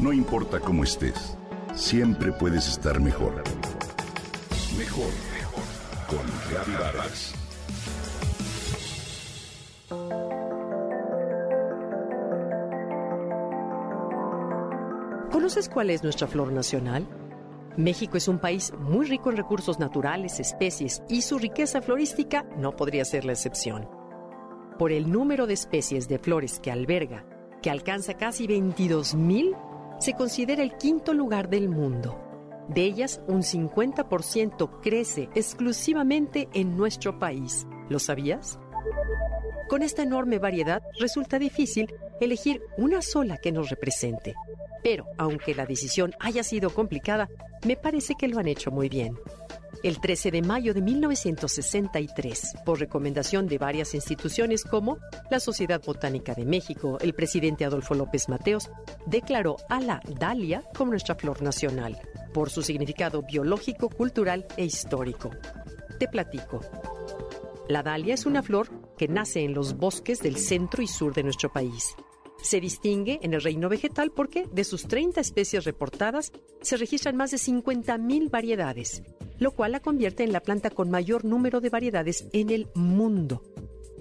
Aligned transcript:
No 0.00 0.14
importa 0.14 0.60
cómo 0.60 0.82
estés, 0.82 1.36
siempre 1.74 2.32
puedes 2.32 2.66
estar 2.66 2.98
mejor. 3.00 3.34
Mejor, 4.78 5.10
mejor. 5.34 5.64
Con 6.08 6.26
Reavivadas. 6.50 7.34
¿Conoces 15.30 15.68
cuál 15.68 15.90
es 15.90 16.02
nuestra 16.02 16.26
flor 16.26 16.50
nacional? 16.50 17.06
México 17.76 18.16
es 18.16 18.26
un 18.26 18.38
país 18.38 18.72
muy 18.78 19.04
rico 19.04 19.28
en 19.30 19.36
recursos 19.36 19.78
naturales, 19.78 20.40
especies, 20.40 21.02
y 21.10 21.20
su 21.20 21.38
riqueza 21.38 21.82
florística 21.82 22.46
no 22.56 22.74
podría 22.74 23.04
ser 23.04 23.26
la 23.26 23.32
excepción. 23.32 23.86
Por 24.78 24.92
el 24.92 25.12
número 25.12 25.46
de 25.46 25.52
especies 25.52 26.08
de 26.08 26.18
flores 26.18 26.58
que 26.58 26.70
alberga, 26.70 27.26
que 27.60 27.68
alcanza 27.68 28.14
casi 28.14 28.46
22.000, 28.46 29.69
se 30.00 30.14
considera 30.14 30.62
el 30.62 30.76
quinto 30.76 31.12
lugar 31.12 31.48
del 31.50 31.68
mundo. 31.68 32.18
De 32.68 32.82
ellas, 32.82 33.20
un 33.28 33.42
50% 33.42 34.80
crece 34.80 35.28
exclusivamente 35.34 36.48
en 36.54 36.76
nuestro 36.76 37.18
país. 37.18 37.66
¿Lo 37.88 37.98
sabías? 37.98 38.58
Con 39.68 39.82
esta 39.82 40.02
enorme 40.02 40.38
variedad 40.38 40.82
resulta 40.98 41.38
difícil 41.38 41.92
elegir 42.20 42.62
una 42.78 43.02
sola 43.02 43.36
que 43.36 43.52
nos 43.52 43.70
represente. 43.70 44.34
Pero, 44.82 45.04
aunque 45.18 45.54
la 45.54 45.66
decisión 45.66 46.12
haya 46.18 46.42
sido 46.42 46.70
complicada, 46.70 47.28
me 47.66 47.76
parece 47.76 48.14
que 48.14 48.28
lo 48.28 48.38
han 48.38 48.48
hecho 48.48 48.70
muy 48.70 48.88
bien. 48.88 49.18
El 49.82 49.98
13 49.98 50.30
de 50.30 50.42
mayo 50.42 50.74
de 50.74 50.82
1963, 50.82 52.56
por 52.66 52.78
recomendación 52.78 53.46
de 53.46 53.56
varias 53.56 53.94
instituciones 53.94 54.62
como 54.62 54.98
la 55.30 55.40
Sociedad 55.40 55.82
Botánica 55.82 56.34
de 56.34 56.44
México, 56.44 56.98
el 57.00 57.14
presidente 57.14 57.64
Adolfo 57.64 57.94
López 57.94 58.28
Mateos 58.28 58.68
declaró 59.06 59.56
a 59.70 59.80
la 59.80 60.02
dalia 60.18 60.62
como 60.76 60.90
nuestra 60.90 61.14
flor 61.14 61.40
nacional, 61.40 61.98
por 62.34 62.50
su 62.50 62.60
significado 62.60 63.22
biológico, 63.22 63.88
cultural 63.88 64.46
e 64.58 64.66
histórico. 64.66 65.30
Te 65.98 66.08
platico. 66.08 66.60
La 67.66 67.82
dalia 67.82 68.12
es 68.12 68.26
una 68.26 68.42
flor 68.42 68.68
que 68.98 69.08
nace 69.08 69.44
en 69.44 69.54
los 69.54 69.78
bosques 69.78 70.20
del 70.20 70.36
centro 70.36 70.82
y 70.82 70.88
sur 70.88 71.14
de 71.14 71.22
nuestro 71.22 71.50
país. 71.50 71.94
Se 72.42 72.60
distingue 72.60 73.18
en 73.22 73.32
el 73.32 73.40
reino 73.40 73.70
vegetal 73.70 74.12
porque 74.14 74.46
de 74.52 74.64
sus 74.64 74.86
30 74.88 75.22
especies 75.22 75.64
reportadas 75.64 76.32
se 76.60 76.76
registran 76.76 77.16
más 77.16 77.30
de 77.30 77.38
50.000 77.38 78.30
variedades, 78.30 79.02
lo 79.40 79.50
cual 79.52 79.72
la 79.72 79.80
convierte 79.80 80.22
en 80.22 80.32
la 80.32 80.40
planta 80.40 80.70
con 80.70 80.90
mayor 80.90 81.24
número 81.24 81.60
de 81.60 81.70
variedades 81.70 82.28
en 82.32 82.50
el 82.50 82.68
mundo. 82.74 83.42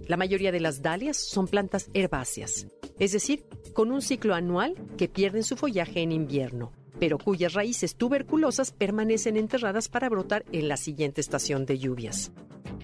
La 0.06 0.18
mayoría 0.18 0.52
de 0.52 0.59
las 0.59 0.82
dalias 0.82 1.18
son 1.18 1.48
plantas 1.48 1.90
herbáceas, 1.94 2.68
es 3.00 3.14
decir, 3.14 3.45
con 3.73 3.92
un 3.92 4.02
ciclo 4.02 4.36
anual 4.36 4.76
que 4.98 5.08
pierden 5.08 5.44
su 5.44 5.56
follaje 5.56 6.02
en 6.02 6.12
invierno, 6.12 6.73
pero 7.00 7.17
cuyas 7.17 7.54
raíces 7.54 7.95
tuberculosas 7.95 8.72
permanecen 8.72 9.38
enterradas 9.38 9.88
para 9.88 10.10
brotar 10.10 10.45
en 10.52 10.67
la 10.67 10.78
siguiente 10.78 11.22
estación 11.22 11.66
de 11.66 11.80
lluvias. 11.80 12.32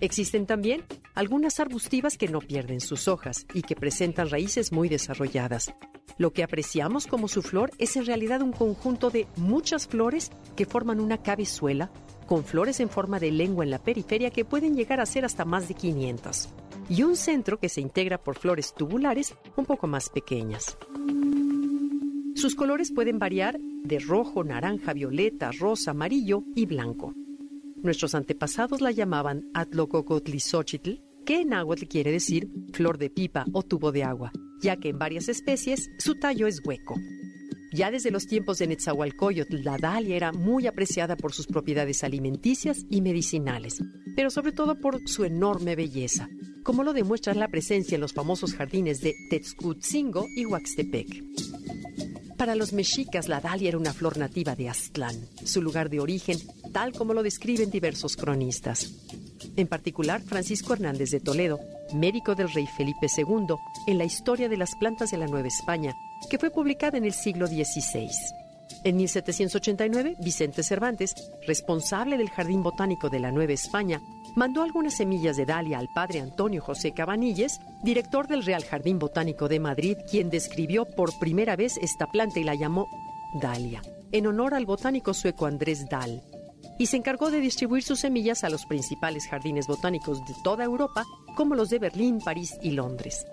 Existen 0.01 0.45
también 0.45 0.83
algunas 1.13 1.59
arbustivas 1.59 2.17
que 2.17 2.27
no 2.27 2.39
pierden 2.39 2.79
sus 2.79 3.07
hojas 3.07 3.45
y 3.53 3.61
que 3.63 3.75
presentan 3.75 4.29
raíces 4.29 4.71
muy 4.71 4.89
desarrolladas. 4.89 5.73
Lo 6.17 6.31
que 6.31 6.43
apreciamos 6.43 7.07
como 7.07 7.27
su 7.27 7.41
flor 7.41 7.71
es 7.77 7.97
en 7.97 8.05
realidad 8.05 8.41
un 8.41 8.53
conjunto 8.53 9.09
de 9.09 9.27
muchas 9.35 9.87
flores 9.87 10.31
que 10.55 10.65
forman 10.65 10.99
una 10.99 11.21
cabezuela 11.21 11.91
con 12.25 12.43
flores 12.43 12.79
en 12.79 12.89
forma 12.89 13.19
de 13.19 13.31
lengua 13.31 13.63
en 13.63 13.71
la 13.71 13.79
periferia 13.79 14.31
que 14.31 14.45
pueden 14.45 14.75
llegar 14.75 14.99
a 14.99 15.05
ser 15.05 15.25
hasta 15.25 15.45
más 15.45 15.67
de 15.67 15.75
500, 15.75 16.49
y 16.89 17.03
un 17.03 17.15
centro 17.15 17.59
que 17.59 17.69
se 17.69 17.81
integra 17.81 18.17
por 18.17 18.37
flores 18.37 18.73
tubulares 18.73 19.35
un 19.55 19.65
poco 19.65 19.87
más 19.87 20.09
pequeñas. 20.09 20.77
Sus 22.35 22.55
colores 22.55 22.91
pueden 22.91 23.17
variar 23.17 23.57
de 23.59 23.99
rojo, 23.99 24.43
naranja, 24.43 24.93
violeta, 24.93 25.51
rosa, 25.51 25.91
amarillo 25.91 26.43
y 26.55 26.65
blanco. 26.65 27.13
Nuestros 27.81 28.13
antepasados 28.13 28.81
la 28.81 28.91
llamaban 28.91 29.49
Atlococotlizochitl, 29.53 31.01
que 31.25 31.41
en 31.41 31.49
náhuatl 31.49 31.85
quiere 31.85 32.11
decir 32.11 32.49
flor 32.73 32.97
de 32.97 33.09
pipa 33.09 33.45
o 33.53 33.63
tubo 33.63 33.91
de 33.91 34.03
agua, 34.03 34.31
ya 34.61 34.77
que 34.77 34.89
en 34.89 34.99
varias 34.99 35.29
especies 35.29 35.89
su 35.97 36.15
tallo 36.15 36.45
es 36.45 36.61
hueco. 36.65 36.95
Ya 37.75 37.91
desde 37.91 38.09
los 38.09 38.25
tiempos 38.25 38.59
de 38.59 38.67
Netzahualcoyotl, 38.67 39.61
la 39.61 39.77
dalia 39.77 40.15
era 40.15 40.31
muy 40.31 40.65
apreciada 40.65 41.17
por 41.17 41.33
sus 41.33 41.45
propiedades 41.45 42.05
alimenticias 42.05 42.85
y 42.89 43.01
medicinales, 43.01 43.83
pero 44.15 44.29
sobre 44.29 44.53
todo 44.53 44.79
por 44.79 45.01
su 45.09 45.25
enorme 45.25 45.75
belleza, 45.75 46.29
como 46.63 46.83
lo 46.83 46.93
demuestra 46.93 47.33
la 47.33 47.49
presencia 47.49 47.95
en 47.95 48.01
los 48.01 48.13
famosos 48.13 48.53
jardines 48.53 49.01
de 49.01 49.13
Tetzcutzingo 49.29 50.25
y 50.37 50.45
Huaxtepec. 50.45 51.21
Para 52.37 52.55
los 52.55 52.71
mexicas, 52.71 53.27
la 53.27 53.41
dalia 53.41 53.67
era 53.67 53.77
una 53.77 53.91
flor 53.91 54.17
nativa 54.17 54.55
de 54.55 54.69
Aztlán, 54.69 55.27
su 55.43 55.61
lugar 55.61 55.89
de 55.89 55.99
origen, 55.99 56.37
tal 56.71 56.93
como 56.93 57.13
lo 57.13 57.23
describen 57.23 57.71
diversos 57.71 58.15
cronistas. 58.15 58.93
En 59.57 59.67
particular, 59.67 60.21
Francisco 60.21 60.73
Hernández 60.73 61.11
de 61.11 61.19
Toledo, 61.19 61.59
médico 61.93 62.35
del 62.35 62.51
rey 62.51 62.67
Felipe 62.67 63.07
II, 63.15 63.55
en 63.87 63.97
la 63.97 64.03
historia 64.03 64.49
de 64.49 64.57
las 64.57 64.75
plantas 64.75 65.11
de 65.11 65.17
la 65.17 65.27
Nueva 65.27 65.47
España, 65.47 65.93
que 66.29 66.37
fue 66.37 66.49
publicada 66.49 66.97
en 66.97 67.05
el 67.05 67.13
siglo 67.13 67.47
XVI. 67.47 68.09
En 68.83 68.97
1789, 68.97 70.15
Vicente 70.19 70.63
Cervantes, 70.63 71.15
responsable 71.47 72.17
del 72.17 72.29
Jardín 72.29 72.63
Botánico 72.63 73.09
de 73.09 73.19
la 73.19 73.31
Nueva 73.31 73.53
España, 73.53 74.01
mandó 74.35 74.61
algunas 74.61 74.95
semillas 74.95 75.37
de 75.37 75.45
dalia 75.45 75.79
al 75.79 75.87
padre 75.93 76.19
Antonio 76.19 76.61
José 76.61 76.91
Cabanilles, 76.91 77.59
director 77.83 78.27
del 78.27 78.43
Real 78.43 78.63
Jardín 78.63 78.99
Botánico 78.99 79.47
de 79.47 79.59
Madrid, 79.59 79.97
quien 80.09 80.29
describió 80.29 80.85
por 80.85 81.17
primera 81.17 81.55
vez 81.55 81.77
esta 81.77 82.07
planta 82.07 82.39
y 82.39 82.43
la 82.43 82.55
llamó 82.55 82.87
dalia, 83.41 83.81
en 84.11 84.27
honor 84.27 84.53
al 84.53 84.65
botánico 84.65 85.13
sueco 85.13 85.45
Andrés 85.45 85.87
Dahl, 85.89 86.21
y 86.77 86.87
se 86.87 86.97
encargó 86.97 87.31
de 87.31 87.39
distribuir 87.39 87.83
sus 87.83 87.99
semillas 87.99 88.43
a 88.43 88.49
los 88.49 88.65
principales 88.65 89.27
jardines 89.27 89.67
botánicos 89.67 90.19
de 90.25 90.35
toda 90.43 90.63
Europa, 90.63 91.05
como 91.35 91.55
los 91.55 91.69
de 91.69 91.79
Berlín, 91.79 92.19
París 92.19 92.57
y 92.61 92.71
Londres. 92.71 93.25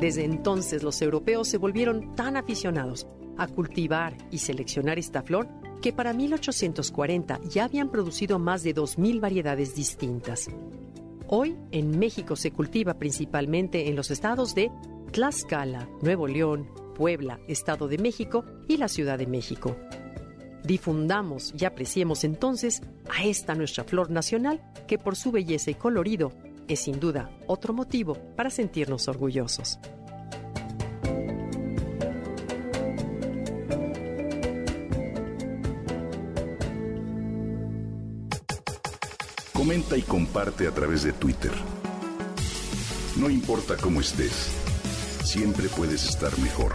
Desde 0.00 0.24
entonces 0.24 0.82
los 0.82 1.02
europeos 1.02 1.48
se 1.48 1.58
volvieron 1.58 2.14
tan 2.14 2.36
aficionados 2.36 3.06
a 3.36 3.46
cultivar 3.46 4.16
y 4.30 4.38
seleccionar 4.38 4.98
esta 4.98 5.22
flor 5.22 5.48
que 5.80 5.92
para 5.92 6.12
1840 6.12 7.40
ya 7.48 7.64
habían 7.64 7.90
producido 7.90 8.38
más 8.38 8.62
de 8.62 8.74
2.000 8.74 9.20
variedades 9.20 9.74
distintas. 9.74 10.48
Hoy 11.28 11.56
en 11.70 11.98
México 11.98 12.36
se 12.36 12.52
cultiva 12.52 12.94
principalmente 12.94 13.88
en 13.88 13.96
los 13.96 14.10
estados 14.10 14.54
de 14.54 14.70
Tlaxcala, 15.12 15.88
Nuevo 16.02 16.26
León, 16.26 16.68
Puebla, 16.94 17.38
Estado 17.48 17.86
de 17.86 17.98
México 17.98 18.44
y 18.66 18.76
la 18.76 18.88
Ciudad 18.88 19.18
de 19.18 19.26
México. 19.26 19.76
Difundamos 20.68 21.54
y 21.58 21.64
apreciemos 21.64 22.24
entonces 22.24 22.82
a 23.08 23.24
esta 23.24 23.54
nuestra 23.54 23.84
flor 23.84 24.10
nacional 24.10 24.60
que 24.86 24.98
por 24.98 25.16
su 25.16 25.32
belleza 25.32 25.70
y 25.70 25.74
colorido 25.74 26.30
es 26.68 26.80
sin 26.80 27.00
duda 27.00 27.30
otro 27.46 27.72
motivo 27.72 28.18
para 28.36 28.50
sentirnos 28.50 29.08
orgullosos. 29.08 29.78
Comenta 39.54 39.96
y 39.96 40.02
comparte 40.02 40.66
a 40.66 40.72
través 40.72 41.02
de 41.02 41.14
Twitter. 41.14 41.52
No 43.16 43.30
importa 43.30 43.74
cómo 43.78 44.02
estés, 44.02 44.50
siempre 45.24 45.70
puedes 45.70 46.06
estar 46.06 46.38
mejor. 46.38 46.74